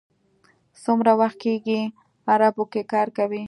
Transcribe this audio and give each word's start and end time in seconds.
څومره 0.83 1.11
وخت 1.21 1.37
کېږي 1.43 1.79
عربو 2.33 2.63
کې 2.71 2.81
کار 2.91 3.07
کوئ. 3.17 3.39